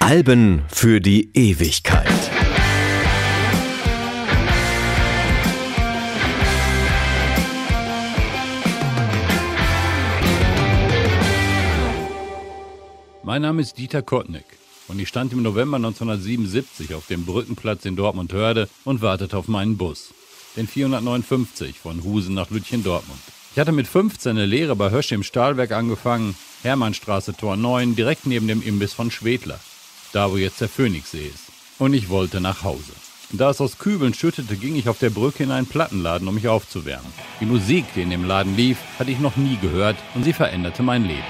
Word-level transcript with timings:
Alben 0.00 0.64
für 0.68 1.00
die 1.00 1.30
Ewigkeit. 1.34 2.08
Mein 13.22 13.42
Name 13.42 13.62
ist 13.62 13.78
Dieter 13.78 14.02
Kottnick 14.02 14.44
und 14.88 14.98
ich 14.98 15.06
stand 15.06 15.32
im 15.32 15.42
November 15.42 15.76
1977 15.76 16.94
auf 16.94 17.06
dem 17.06 17.24
Brückenplatz 17.24 17.84
in 17.84 17.94
Dortmund-Hörde 17.94 18.68
und 18.84 19.00
wartete 19.00 19.36
auf 19.36 19.46
meinen 19.46 19.76
Bus, 19.76 20.12
den 20.56 20.66
459 20.66 21.78
von 21.78 22.02
Husen 22.02 22.34
nach 22.34 22.50
Lütchen-Dortmund. 22.50 23.20
Ich 23.52 23.58
hatte 23.58 23.72
mit 23.72 23.88
15 23.88 24.32
eine 24.32 24.46
Lehre 24.46 24.76
bei 24.76 24.90
Hösch 24.90 25.12
im 25.12 25.22
Stahlwerk 25.22 25.72
angefangen, 25.72 26.36
Hermannstraße 26.62 27.34
Tor 27.34 27.56
9, 27.56 27.96
direkt 27.96 28.26
neben 28.26 28.46
dem 28.46 28.62
Imbiss 28.62 28.92
von 28.92 29.10
Schwedler, 29.10 29.58
da 30.12 30.30
wo 30.30 30.36
jetzt 30.36 30.60
der 30.60 30.68
Phoenixsee 30.68 31.26
ist. 31.26 31.44
Und 31.78 31.94
ich 31.94 32.08
wollte 32.08 32.40
nach 32.40 32.62
Hause. 32.62 32.92
Da 33.30 33.50
es 33.50 33.60
aus 33.60 33.78
Kübeln 33.78 34.14
schüttete, 34.14 34.56
ging 34.56 34.76
ich 34.76 34.88
auf 34.88 34.98
der 34.98 35.10
Brücke 35.10 35.42
in 35.42 35.50
einen 35.50 35.66
Plattenladen, 35.66 36.28
um 36.28 36.34
mich 36.34 36.48
aufzuwärmen. 36.48 37.12
Die 37.40 37.46
Musik, 37.46 37.84
die 37.94 38.02
in 38.02 38.10
dem 38.10 38.24
Laden 38.24 38.56
lief, 38.56 38.78
hatte 38.98 39.10
ich 39.10 39.18
noch 39.18 39.36
nie 39.36 39.58
gehört 39.60 39.96
und 40.14 40.24
sie 40.24 40.32
veränderte 40.32 40.82
mein 40.82 41.04
Leben. 41.04 41.24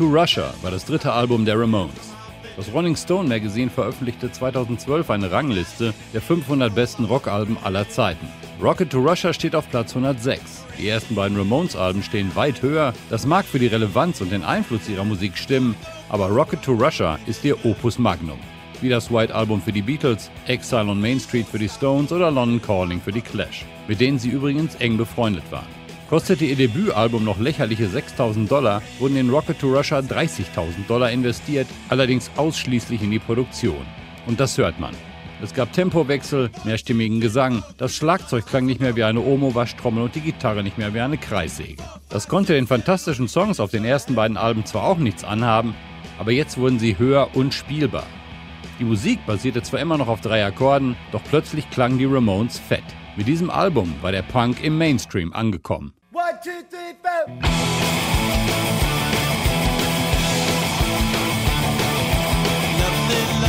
To 0.00 0.06
Russia 0.06 0.54
war 0.62 0.70
das 0.70 0.86
dritte 0.86 1.12
Album 1.12 1.44
der 1.44 1.60
Ramones. 1.60 2.14
Das 2.56 2.72
Rolling 2.72 2.96
Stone 2.96 3.28
Magazine 3.28 3.70
veröffentlichte 3.70 4.32
2012 4.32 5.10
eine 5.10 5.30
Rangliste 5.30 5.92
der 6.14 6.22
500 6.22 6.74
besten 6.74 7.04
Rockalben 7.04 7.58
aller 7.64 7.86
Zeiten. 7.86 8.26
Rocket 8.62 8.88
to 8.88 8.98
Russia 8.98 9.34
steht 9.34 9.54
auf 9.54 9.68
Platz 9.68 9.94
106. 9.94 10.64
Die 10.78 10.88
ersten 10.88 11.14
beiden 11.14 11.36
Ramones-Alben 11.36 12.02
stehen 12.02 12.34
weit 12.34 12.62
höher. 12.62 12.94
Das 13.10 13.26
mag 13.26 13.44
für 13.44 13.58
die 13.58 13.66
Relevanz 13.66 14.22
und 14.22 14.32
den 14.32 14.42
Einfluss 14.42 14.88
ihrer 14.88 15.04
Musik 15.04 15.36
stimmen, 15.36 15.76
aber 16.08 16.28
Rocket 16.28 16.62
to 16.62 16.72
Russia 16.72 17.18
ist 17.26 17.44
ihr 17.44 17.62
Opus 17.66 17.98
Magnum. 17.98 18.38
Wie 18.80 18.88
das 18.88 19.12
White 19.12 19.34
Album 19.34 19.60
für 19.60 19.72
die 19.72 19.82
Beatles, 19.82 20.30
Exile 20.46 20.86
on 20.86 20.98
Main 20.98 21.20
Street 21.20 21.46
für 21.46 21.58
die 21.58 21.68
Stones 21.68 22.10
oder 22.10 22.30
London 22.30 22.62
Calling 22.62 23.02
für 23.02 23.12
die 23.12 23.20
Clash, 23.20 23.66
mit 23.86 24.00
denen 24.00 24.18
sie 24.18 24.30
übrigens 24.30 24.76
eng 24.76 24.96
befreundet 24.96 25.44
waren. 25.50 25.79
Kostete 26.10 26.44
ihr 26.44 26.56
Debütalbum 26.56 27.22
noch 27.22 27.38
lächerliche 27.38 27.86
6000 27.88 28.50
Dollar, 28.50 28.82
wurden 28.98 29.14
in 29.16 29.30
Rocket 29.30 29.60
to 29.60 29.72
Russia 29.72 30.00
30.000 30.00 30.88
Dollar 30.88 31.12
investiert, 31.12 31.68
allerdings 31.88 32.32
ausschließlich 32.36 33.00
in 33.00 33.12
die 33.12 33.20
Produktion. 33.20 33.86
Und 34.26 34.40
das 34.40 34.58
hört 34.58 34.80
man. 34.80 34.92
Es 35.40 35.54
gab 35.54 35.72
Tempowechsel, 35.72 36.50
mehrstimmigen 36.64 37.20
Gesang, 37.20 37.62
das 37.78 37.94
Schlagzeug 37.94 38.44
klang 38.44 38.66
nicht 38.66 38.80
mehr 38.80 38.96
wie 38.96 39.04
eine 39.04 39.20
Omo-Waschtrommel 39.20 40.02
und 40.02 40.16
die 40.16 40.20
Gitarre 40.20 40.64
nicht 40.64 40.78
mehr 40.78 40.92
wie 40.94 41.00
eine 41.00 41.16
Kreissäge. 41.16 41.80
Das 42.08 42.26
konnte 42.26 42.54
den 42.54 42.66
fantastischen 42.66 43.28
Songs 43.28 43.60
auf 43.60 43.70
den 43.70 43.84
ersten 43.84 44.16
beiden 44.16 44.36
Alben 44.36 44.66
zwar 44.66 44.82
auch 44.82 44.98
nichts 44.98 45.22
anhaben, 45.22 45.76
aber 46.18 46.32
jetzt 46.32 46.58
wurden 46.58 46.80
sie 46.80 46.98
höher 46.98 47.28
und 47.34 47.54
spielbar. 47.54 48.06
Die 48.80 48.84
Musik 48.84 49.24
basierte 49.26 49.62
zwar 49.62 49.78
immer 49.78 49.96
noch 49.96 50.08
auf 50.08 50.22
drei 50.22 50.44
Akkorden, 50.44 50.96
doch 51.12 51.22
plötzlich 51.30 51.70
klangen 51.70 51.98
die 51.98 52.06
Ramones 52.06 52.58
fett. 52.58 52.82
Mit 53.16 53.28
diesem 53.28 53.48
Album 53.48 53.94
war 54.02 54.10
der 54.10 54.22
Punk 54.22 54.64
im 54.64 54.76
Mainstream 54.76 55.32
angekommen. 55.32 55.92
One, 56.12 56.40
two, 56.42 56.62
three, 56.62 56.94
four. 57.00 57.26
Lovely, 62.80 63.40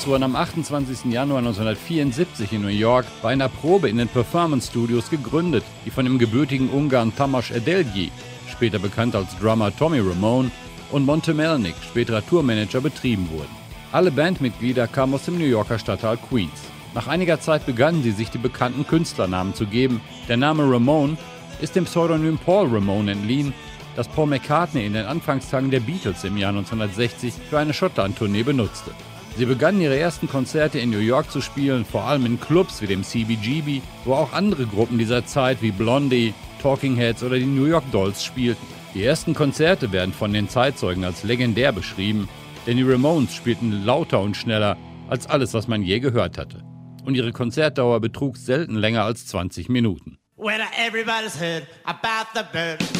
Ramones 0.00 0.06
wurden 0.06 0.22
am 0.22 0.36
28. 0.36 1.12
Januar 1.12 1.38
1974 1.38 2.52
in 2.52 2.62
New 2.62 2.68
York 2.68 3.06
bei 3.22 3.32
einer 3.32 3.48
Probe 3.48 3.88
in 3.88 3.98
den 3.98 4.08
Performance 4.08 4.70
Studios 4.70 5.10
gegründet, 5.10 5.64
die 5.84 5.90
von 5.90 6.04
dem 6.04 6.18
gebürtigen 6.18 6.70
Ungarn 6.70 7.12
Tamás 7.12 7.54
Edelgyi, 7.54 8.10
später 8.48 8.78
bekannt 8.78 9.14
als 9.14 9.36
Drummer 9.38 9.74
Tommy 9.76 10.00
Ramone, 10.00 10.50
und 10.90 11.04
Monte 11.04 11.34
Melnick, 11.34 11.74
späterer 11.82 12.24
Tourmanager, 12.26 12.80
betrieben 12.80 13.28
wurden. 13.30 13.54
Alle 13.92 14.10
Bandmitglieder 14.10 14.88
kamen 14.88 15.14
aus 15.14 15.26
dem 15.26 15.38
New 15.38 15.44
Yorker 15.44 15.78
Stadtteil 15.78 16.16
Queens. 16.16 16.60
Nach 16.94 17.06
einiger 17.06 17.40
Zeit 17.40 17.66
begannen 17.66 18.02
sie 18.02 18.12
sich 18.12 18.30
die 18.30 18.38
bekannten 18.38 18.86
Künstlernamen 18.86 19.54
zu 19.54 19.66
geben. 19.66 20.00
Der 20.28 20.36
Name 20.36 20.62
Ramone 20.62 21.16
ist 21.60 21.76
dem 21.76 21.84
Pseudonym 21.84 22.38
Paul 22.38 22.68
Ramone 22.68 23.12
entliehen, 23.12 23.52
das 23.96 24.08
Paul 24.08 24.28
McCartney 24.28 24.86
in 24.86 24.94
den 24.94 25.06
Anfangstagen 25.06 25.70
der 25.70 25.80
Beatles 25.80 26.24
im 26.24 26.36
Jahr 26.36 26.50
1960 26.50 27.34
für 27.50 27.58
eine 27.58 27.74
Schottland-Tournee 27.74 28.42
benutzte. 28.42 28.92
Sie 29.40 29.46
begannen 29.46 29.80
ihre 29.80 29.98
ersten 29.98 30.28
Konzerte 30.28 30.78
in 30.78 30.90
New 30.90 30.98
York 30.98 31.30
zu 31.30 31.40
spielen, 31.40 31.86
vor 31.86 32.02
allem 32.02 32.26
in 32.26 32.38
Clubs 32.38 32.82
wie 32.82 32.86
dem 32.86 33.02
CBGB, 33.02 33.80
wo 34.04 34.12
auch 34.12 34.34
andere 34.34 34.66
Gruppen 34.66 34.98
dieser 34.98 35.24
Zeit 35.24 35.62
wie 35.62 35.70
Blondie, 35.70 36.34
Talking 36.60 36.94
Heads 36.94 37.22
oder 37.22 37.38
die 37.38 37.46
New 37.46 37.64
York 37.64 37.90
Dolls 37.90 38.22
spielten. 38.22 38.66
Die 38.92 39.02
ersten 39.02 39.32
Konzerte 39.32 39.92
werden 39.92 40.12
von 40.12 40.34
den 40.34 40.50
Zeitzeugen 40.50 41.04
als 41.04 41.22
legendär 41.22 41.72
beschrieben, 41.72 42.28
denn 42.66 42.76
die 42.76 42.82
Ramones 42.82 43.34
spielten 43.34 43.82
lauter 43.86 44.20
und 44.20 44.36
schneller 44.36 44.76
als 45.08 45.26
alles, 45.26 45.54
was 45.54 45.68
man 45.68 45.82
je 45.82 46.00
gehört 46.00 46.36
hatte. 46.36 46.62
Und 47.06 47.14
ihre 47.14 47.32
Konzertdauer 47.32 47.98
betrug 48.00 48.36
selten 48.36 48.74
länger 48.74 49.04
als 49.04 49.26
20 49.26 49.70
Minuten. 49.70 50.18
When 50.36 50.60
everybody's 50.86 51.40
heard 51.40 51.66
about 51.86 52.28
the 52.34 52.42
bird, 52.52 52.78
bird, 52.78 52.90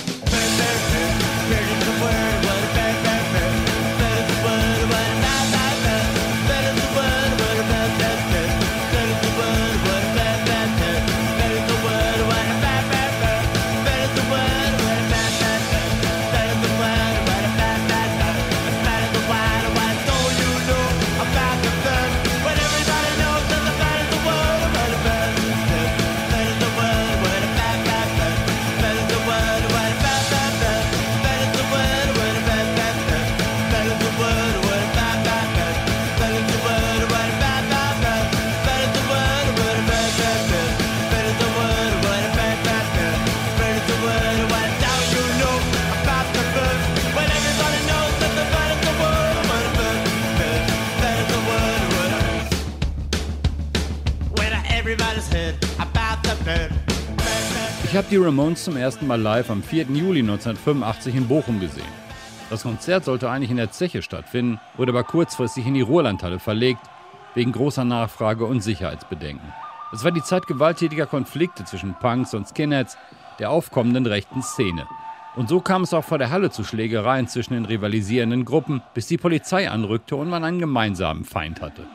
bird, 0.56 0.80
bird, 0.88 1.50
bird 1.50 2.40
is 2.40 2.44
the 2.44 2.49
Ich 57.84 57.96
habe 57.96 58.06
die 58.10 58.16
Ramones 58.16 58.64
zum 58.64 58.76
ersten 58.76 59.06
Mal 59.06 59.20
live 59.20 59.50
am 59.50 59.62
4. 59.62 59.84
Juli 59.84 60.20
1985 60.20 61.14
in 61.14 61.28
Bochum 61.28 61.60
gesehen. 61.60 61.84
Das 62.50 62.62
Konzert 62.62 63.04
sollte 63.04 63.30
eigentlich 63.30 63.50
in 63.50 63.56
der 63.56 63.70
Zeche 63.70 64.02
stattfinden, 64.02 64.60
wurde 64.76 64.90
aber 64.90 65.04
kurzfristig 65.04 65.66
in 65.66 65.74
die 65.74 65.80
Ruhrlandhalle 65.80 66.38
verlegt, 66.40 66.80
wegen 67.34 67.52
großer 67.52 67.84
Nachfrage 67.84 68.44
und 68.44 68.62
Sicherheitsbedenken. 68.62 69.52
Es 69.92 70.02
war 70.02 70.10
die 70.10 70.22
Zeit 70.22 70.46
gewalttätiger 70.46 71.06
Konflikte 71.06 71.64
zwischen 71.64 71.94
Punks 71.94 72.34
und 72.34 72.48
Skinheads, 72.48 72.96
der 73.38 73.50
aufkommenden 73.50 74.06
rechten 74.06 74.42
Szene. 74.42 74.86
Und 75.36 75.48
so 75.48 75.60
kam 75.60 75.82
es 75.82 75.94
auch 75.94 76.04
vor 76.04 76.18
der 76.18 76.30
Halle 76.30 76.50
zu 76.50 76.64
Schlägereien 76.64 77.28
zwischen 77.28 77.54
den 77.54 77.64
rivalisierenden 77.64 78.44
Gruppen, 78.44 78.82
bis 78.94 79.06
die 79.06 79.18
Polizei 79.18 79.70
anrückte 79.70 80.16
und 80.16 80.28
man 80.28 80.42
einen 80.42 80.58
gemeinsamen 80.58 81.24
Feind 81.24 81.60
hatte. 81.60 81.86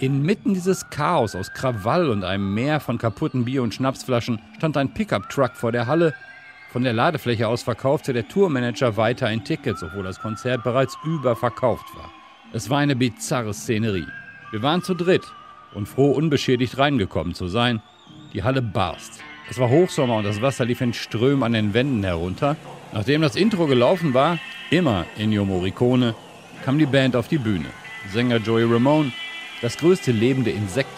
Inmitten 0.00 0.54
dieses 0.54 0.88
Chaos 0.88 1.34
aus 1.34 1.52
Krawall 1.52 2.08
und 2.08 2.24
einem 2.24 2.54
Meer 2.54 2.80
von 2.80 2.96
kaputten 2.96 3.44
Bier- 3.44 3.62
und 3.62 3.74
Schnapsflaschen 3.74 4.40
stand 4.56 4.78
ein 4.78 4.94
Pickup-Truck 4.94 5.54
vor 5.54 5.72
der 5.72 5.86
Halle, 5.86 6.14
von 6.72 6.84
der 6.84 6.94
Ladefläche 6.94 7.46
aus 7.46 7.62
verkaufte 7.62 8.14
der 8.14 8.26
Tourmanager 8.26 8.96
weiterhin 8.96 9.44
Tickets, 9.44 9.82
obwohl 9.82 10.04
das 10.04 10.18
Konzert 10.18 10.64
bereits 10.64 10.96
überverkauft 11.04 11.84
war. 11.96 12.10
Es 12.54 12.70
war 12.70 12.78
eine 12.78 12.96
bizarre 12.96 13.52
Szenerie. 13.52 14.06
Wir 14.52 14.62
waren 14.62 14.82
zu 14.82 14.94
dritt 14.94 15.24
und 15.74 15.86
froh, 15.86 16.12
unbeschädigt 16.12 16.78
reingekommen 16.78 17.34
zu 17.34 17.48
sein. 17.48 17.82
Die 18.32 18.42
Halle 18.42 18.62
barst. 18.62 19.20
Es 19.50 19.58
war 19.58 19.68
Hochsommer 19.68 20.16
und 20.16 20.24
das 20.24 20.40
Wasser 20.40 20.64
lief 20.64 20.80
in 20.80 20.94
Strömen 20.94 21.42
an 21.42 21.52
den 21.52 21.74
Wänden 21.74 22.04
herunter. 22.04 22.56
Nachdem 22.92 23.20
das 23.20 23.36
Intro 23.36 23.66
gelaufen 23.66 24.14
war, 24.14 24.38
immer 24.70 25.04
Ennio 25.18 25.44
Morricone, 25.44 26.14
kam 26.64 26.78
die 26.78 26.86
Band 26.86 27.16
auf 27.16 27.28
die 27.28 27.38
Bühne. 27.38 27.66
Sänger 28.12 28.38
Joey 28.38 28.64
Ramone, 28.64 29.12
das 29.60 29.76
größte 29.76 30.12
lebende 30.12 30.50
Insekt, 30.50 30.92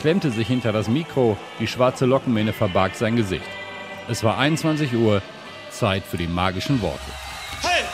klemmte 0.00 0.30
sich 0.30 0.46
hinter 0.46 0.72
das 0.72 0.88
Mikro, 0.88 1.36
die 1.60 1.66
schwarze 1.66 2.06
Lockenmähne 2.06 2.52
verbarg 2.52 2.94
sein 2.94 3.16
Gesicht. 3.16 3.44
Es 4.08 4.22
war 4.22 4.38
21 4.38 4.94
Uhr, 4.94 5.22
Zeit 5.70 6.04
für 6.04 6.16
die 6.16 6.28
magischen 6.28 6.80
Worte. 6.80 7.00
Hey, 7.62 7.84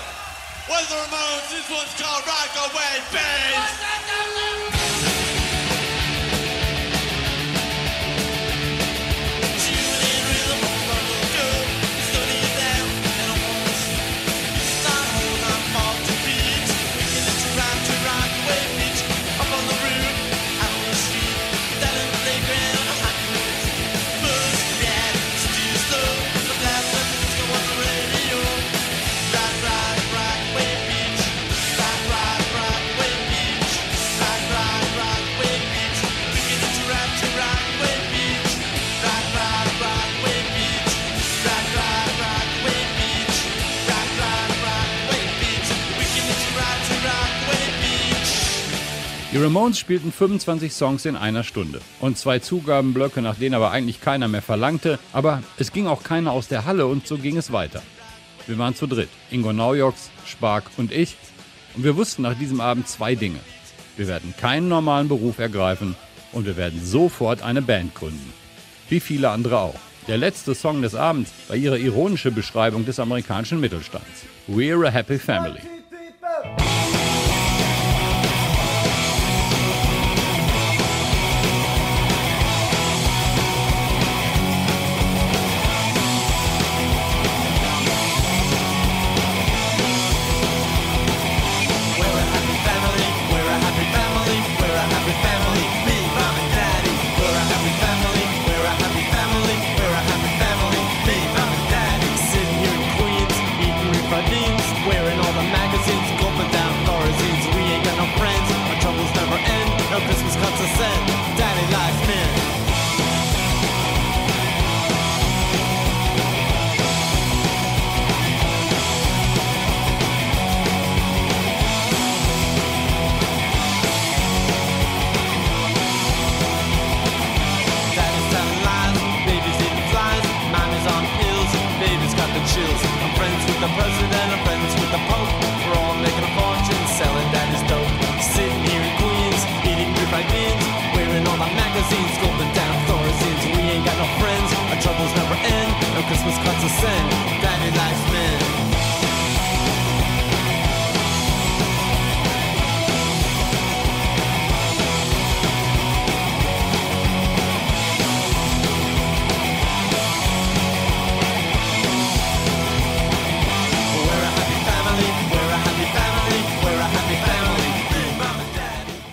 Ramones? 0.68 1.48
This 1.50 1.70
one's 1.70 1.94
called 1.96 2.24
Rock 2.26 2.70
Away! 2.70 2.82
Ramones 49.42 49.76
spielten 49.76 50.12
25 50.12 50.72
Songs 50.72 51.04
in 51.04 51.16
einer 51.16 51.42
Stunde 51.42 51.80
und 51.98 52.16
zwei 52.16 52.38
Zugabenblöcke, 52.38 53.20
nach 53.22 53.34
denen 53.34 53.56
aber 53.56 53.72
eigentlich 53.72 54.00
keiner 54.00 54.28
mehr 54.28 54.40
verlangte, 54.40 55.00
aber 55.12 55.42
es 55.58 55.72
ging 55.72 55.88
auch 55.88 56.04
keiner 56.04 56.30
aus 56.30 56.46
der 56.46 56.64
Halle 56.64 56.86
und 56.86 57.08
so 57.08 57.18
ging 57.18 57.36
es 57.36 57.50
weiter. 57.50 57.82
Wir 58.46 58.56
waren 58.58 58.76
zu 58.76 58.86
dritt, 58.86 59.08
Ingo 59.32 59.52
Naujoks, 59.52 60.10
Spark 60.26 60.70
und 60.76 60.92
ich, 60.92 61.16
und 61.74 61.82
wir 61.82 61.96
wussten 61.96 62.22
nach 62.22 62.38
diesem 62.38 62.60
Abend 62.60 62.86
zwei 62.86 63.16
Dinge. 63.16 63.40
Wir 63.96 64.06
werden 64.06 64.32
keinen 64.40 64.68
normalen 64.68 65.08
Beruf 65.08 65.40
ergreifen 65.40 65.96
und 66.30 66.46
wir 66.46 66.56
werden 66.56 66.80
sofort 66.84 67.42
eine 67.42 67.62
Band 67.62 67.96
gründen. 67.96 68.32
Wie 68.90 69.00
viele 69.00 69.30
andere 69.30 69.58
auch. 69.58 69.80
Der 70.06 70.18
letzte 70.18 70.54
Song 70.54 70.82
des 70.82 70.94
Abends 70.94 71.32
war 71.48 71.56
ihre 71.56 71.80
ironische 71.80 72.30
Beschreibung 72.30 72.84
des 72.84 73.00
amerikanischen 73.00 73.58
Mittelstands. 73.58 74.24
We're 74.46 74.86
a 74.86 74.90
Happy 74.90 75.18
Family. 75.18 75.81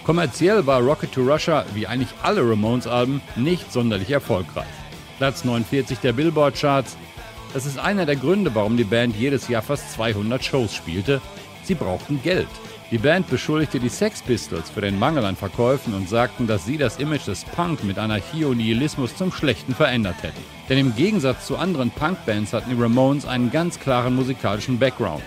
Kommerziell 0.09 0.65
war 0.65 0.81
Rocket 0.81 1.11
to 1.11 1.21
Russia, 1.21 1.63
wie 1.75 1.85
eigentlich 1.85 2.09
alle 2.23 2.41
Ramones-Alben, 2.41 3.21
nicht 3.35 3.71
sonderlich 3.71 4.09
erfolgreich. 4.09 4.65
Platz 5.19 5.45
49 5.45 5.99
der 5.99 6.13
Billboard-Charts. 6.13 6.97
Das 7.53 7.67
ist 7.67 7.77
einer 7.77 8.07
der 8.07 8.15
Gründe, 8.15 8.55
warum 8.55 8.75
die 8.75 8.85
Band 8.85 9.15
jedes 9.15 9.47
Jahr 9.49 9.61
fast 9.61 9.91
200 9.91 10.43
Shows 10.43 10.73
spielte. 10.73 11.21
Sie 11.61 11.75
brauchten 11.75 12.23
Geld. 12.23 12.47
Die 12.89 12.97
Band 12.97 13.29
beschuldigte 13.29 13.79
die 13.79 13.87
Sex 13.87 14.23
Pistols 14.23 14.71
für 14.71 14.81
den 14.81 14.97
Mangel 14.97 15.23
an 15.25 15.35
Verkäufen 15.35 15.93
und 15.93 16.09
sagten, 16.09 16.47
dass 16.47 16.65
sie 16.65 16.79
das 16.79 16.97
Image 16.97 17.27
des 17.27 17.45
Punk 17.45 17.83
mit 17.83 17.99
Anarchie 17.99 18.45
und 18.45 18.57
Nihilismus 18.57 19.15
zum 19.15 19.31
Schlechten 19.31 19.75
verändert 19.75 20.23
hätten. 20.23 20.43
Denn 20.69 20.79
im 20.79 20.95
Gegensatz 20.95 21.45
zu 21.45 21.55
anderen 21.55 21.91
Punk-Bands 21.91 22.53
hatten 22.53 22.75
die 22.75 22.81
Ramones 22.81 23.27
einen 23.27 23.51
ganz 23.51 23.79
klaren 23.79 24.15
musikalischen 24.15 24.79
Background. 24.79 25.21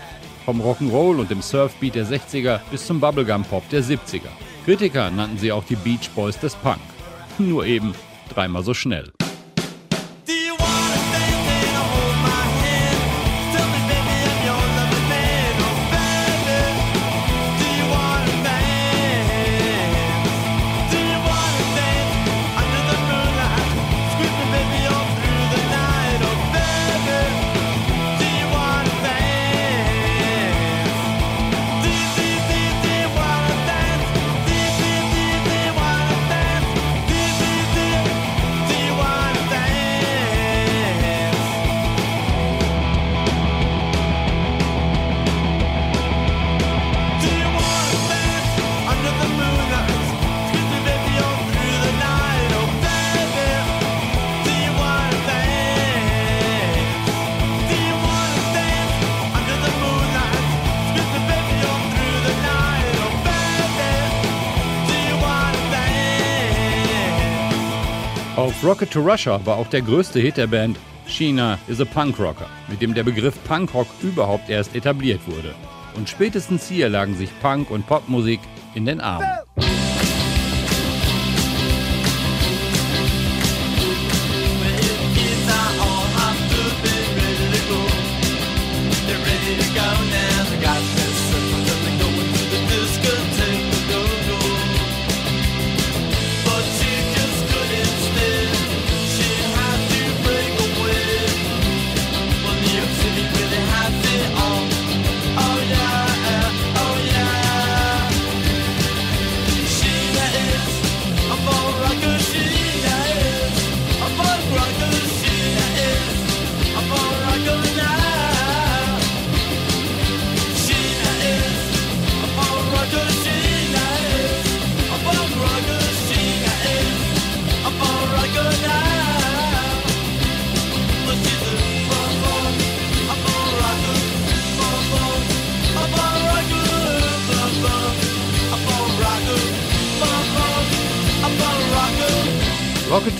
Vom 0.44 0.60
Rock'n'Roll 0.60 1.20
und 1.20 1.30
dem 1.30 1.40
Surfbeat 1.40 1.94
der 1.94 2.06
60er 2.06 2.60
bis 2.70 2.86
zum 2.86 3.00
Bubblegum-Pop 3.00 3.68
der 3.70 3.82
70er. 3.82 4.30
Kritiker 4.64 5.10
nannten 5.10 5.38
sie 5.38 5.52
auch 5.52 5.64
die 5.64 5.76
Beach 5.76 6.10
Boys 6.14 6.38
des 6.38 6.54
Punk. 6.56 6.80
Nur 7.38 7.64
eben 7.64 7.94
dreimal 8.28 8.62
so 8.62 8.74
schnell. 8.74 9.12
Rocket 68.62 68.92
to 68.92 69.00
Russia 69.00 69.44
war 69.44 69.56
auch 69.56 69.66
der 69.66 69.82
größte 69.82 70.20
Hit 70.20 70.36
der 70.36 70.46
Band 70.46 70.78
China 71.08 71.58
is 71.66 71.80
a 71.80 71.84
Punk 71.84 72.20
Rocker, 72.20 72.46
mit 72.68 72.80
dem 72.80 72.94
der 72.94 73.02
Begriff 73.02 73.34
Punkrock 73.42 73.88
überhaupt 74.02 74.48
erst 74.48 74.76
etabliert 74.76 75.20
wurde. 75.26 75.52
Und 75.96 76.08
spätestens 76.08 76.68
hier 76.68 76.88
lagen 76.88 77.16
sich 77.16 77.28
Punk 77.40 77.72
und 77.72 77.88
Popmusik 77.88 78.38
in 78.76 78.86
den 78.86 79.00
Armen. 79.00 79.26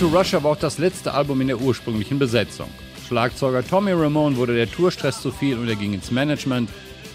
To 0.03 0.09
Russia 0.09 0.43
war 0.43 0.51
auch 0.51 0.57
das 0.57 0.79
letzte 0.79 1.13
Album 1.13 1.39
in 1.39 1.47
der 1.47 1.61
ursprünglichen 1.61 2.19
Besetzung. 2.19 2.67
Schlagzeuger 3.07 3.65
Tommy 3.65 3.93
Ramone 3.93 4.35
wurde 4.35 4.53
der 4.53 4.69
Tourstress 4.69 5.21
zu 5.21 5.31
viel 5.31 5.57
und 5.57 5.69
er 5.69 5.77
ging 5.77 5.93
ins 5.93 6.11
Management. 6.11 6.69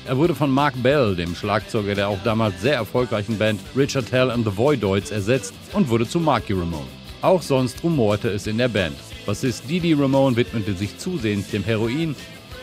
Er 0.07 0.17
wurde 0.17 0.35
von 0.35 0.51
Mark 0.51 0.73
Bell, 0.83 1.15
dem 1.15 1.35
Schlagzeuger 1.35 1.95
der 1.95 2.09
auch 2.09 2.23
damals 2.25 2.63
sehr 2.63 2.77
erfolgreichen 2.77 3.37
Band 3.37 3.61
Richard 3.77 4.11
Hell 4.11 4.31
and 4.31 4.47
the 4.47 4.57
Voidoids, 4.57 5.11
ersetzt 5.11 5.53
und 5.75 5.91
wurde 5.91 6.09
zu 6.09 6.19
Marky 6.19 6.55
Ramone. 6.55 6.87
Auch 7.21 7.43
sonst 7.43 7.85
rumorte 7.85 8.31
es 8.31 8.47
in 8.47 8.57
der 8.57 8.69
Band. 8.69 8.97
Bassist 9.27 9.69
Didi 9.69 9.93
Ramone 9.93 10.35
widmete 10.35 10.73
sich 10.73 10.97
zusehends 10.97 11.51
dem 11.51 11.65
Heroin 11.65 12.17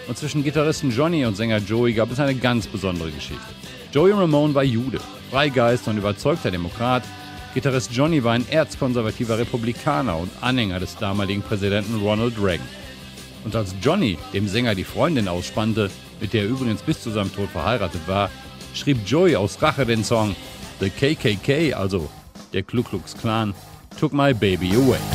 und 0.08 0.18
zwischen 0.18 0.44
Gitarristen 0.44 0.90
Johnny 0.90 1.24
und 1.24 1.38
Sänger 1.38 1.60
Joey 1.60 1.94
gab 1.94 2.10
es 2.10 2.20
eine 2.20 2.34
ganz 2.34 2.66
besondere 2.66 3.12
Geschichte. 3.12 3.46
Joey 3.94 4.14
Ramone 4.14 4.56
war 4.56 4.64
Jude, 4.64 5.00
Freigeist 5.30 5.88
und 5.88 5.98
überzeugter 5.98 6.50
Demokrat, 6.50 7.04
Gitarrist 7.56 7.94
Johnny 7.94 8.22
war 8.22 8.34
ein 8.34 8.46
erzkonservativer 8.50 9.40
Republikaner 9.40 10.18
und 10.18 10.30
Anhänger 10.42 10.78
des 10.82 10.98
damaligen 10.98 11.42
Präsidenten 11.42 12.02
Ronald 12.02 12.34
Reagan. 12.38 12.68
Und 13.46 13.56
als 13.56 13.74
Johnny 13.82 14.18
dem 14.34 14.50
Sänger 14.50 14.76
die 14.76 14.84
Freundin 14.84 15.30
ausspannte, 15.30 15.90
mit 16.20 16.34
der 16.34 16.42
er 16.42 16.50
übrigens 16.50 16.82
bis 16.82 17.02
zu 17.02 17.12
seinem 17.12 17.34
Tod 17.34 17.50
verheiratet 17.50 18.02
war, 18.08 18.30
schrieb 18.74 18.98
Joey 19.06 19.38
aus 19.38 19.62
Rache 19.62 19.86
den 19.86 20.04
Song 20.04 20.36
The 20.82 20.90
KKK, 20.90 21.74
also 21.74 22.10
der 22.52 22.64
Ku 22.64 22.84
Klux 22.84 23.16
Klan, 23.16 23.54
Took 23.98 24.12
My 24.12 24.34
Baby 24.34 24.72
Away. 24.76 25.15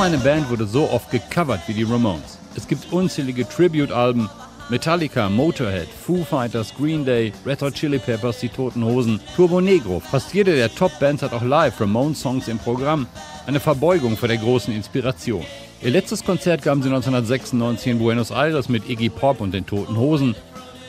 Kaum 0.00 0.06
eine 0.06 0.16
Band 0.16 0.48
wurde 0.48 0.66
so 0.66 0.88
oft 0.88 1.10
gecovert 1.10 1.60
wie 1.66 1.74
die 1.74 1.82
Ramones. 1.82 2.38
Es 2.56 2.66
gibt 2.66 2.90
unzählige 2.90 3.46
Tribute-Alben. 3.46 4.30
Metallica, 4.70 5.28
Motorhead, 5.28 5.88
Foo 5.88 6.24
Fighters, 6.24 6.72
Green 6.74 7.04
Day, 7.04 7.34
Red 7.44 7.60
Hot 7.60 7.74
Chili 7.74 7.98
Peppers, 7.98 8.40
Die 8.40 8.48
Toten 8.48 8.82
Hosen, 8.82 9.20
Turbo 9.36 9.60
Negro. 9.60 10.00
Fast 10.00 10.32
jede 10.32 10.56
der 10.56 10.74
Top-Bands 10.74 11.22
hat 11.22 11.34
auch 11.34 11.42
live 11.42 11.78
Ramones-Songs 11.78 12.48
im 12.48 12.58
Programm. 12.58 13.08
Eine 13.46 13.60
Verbeugung 13.60 14.16
vor 14.16 14.28
der 14.28 14.38
großen 14.38 14.74
Inspiration. 14.74 15.44
Ihr 15.82 15.90
letztes 15.90 16.24
Konzert 16.24 16.62
gaben 16.62 16.82
sie 16.82 16.88
1996 16.88 17.92
in 17.92 17.98
Buenos 17.98 18.30
Aires 18.30 18.70
mit 18.70 18.88
Iggy 18.88 19.10
Pop 19.10 19.42
und 19.42 19.52
den 19.52 19.66
Toten 19.66 19.98
Hosen. 19.98 20.34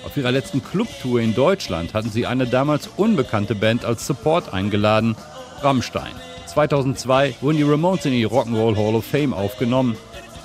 Auf 0.05 0.15
ihrer 0.15 0.31
letzten 0.31 0.63
Clubtour 0.63 1.19
in 1.19 1.35
Deutschland 1.35 1.93
hatten 1.93 2.11
sie 2.11 2.27
eine 2.27 2.47
damals 2.47 2.87
unbekannte 2.95 3.55
Band 3.55 3.83
als 3.83 4.07
Support 4.07 4.53
eingeladen, 4.53 5.17
Rammstein. 5.61 6.13
2002 6.51 7.35
wurden 7.39 7.57
die 7.57 7.63
Ramones 7.63 8.05
in 8.05 8.11
die 8.11 8.27
Rock'n'Roll 8.27 8.75
Hall 8.75 8.95
of 8.95 9.05
Fame 9.05 9.33
aufgenommen, 9.33 9.95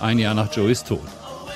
ein 0.00 0.20
Jahr 0.20 0.34
nach 0.34 0.54
Joeys 0.54 0.84
Tod. 0.84 1.00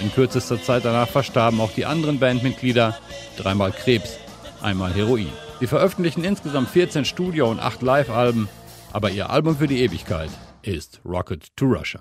In 0.01 0.13
kürzester 0.13 0.61
Zeit 0.61 0.85
danach 0.85 1.09
verstarben 1.09 1.61
auch 1.61 1.71
die 1.71 1.87
anderen 1.87 2.19
Bandmitglieder, 2.19 2.99
dreimal 3.37 3.71
Krebs, 3.71 4.19
einmal 4.61 4.93
Heroin. 4.93 5.31
Sie 5.61 5.69
veröffentlichen 5.69 6.25
insgesamt 6.25 6.69
14 6.69 7.05
Studio- 7.05 7.49
und 7.49 7.61
8 7.61 7.83
Live-Alben, 7.83 8.49
aber 8.93 9.11
ihr 9.11 9.31
Album 9.31 9.57
für 9.57 9.69
die 9.69 9.83
Ewigkeit 9.83 10.31
ist 10.63 11.01
Rocket 11.05 11.57
to 11.57 11.67
Russia. 11.67 12.01